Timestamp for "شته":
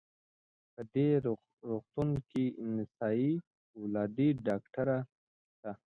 5.51-5.71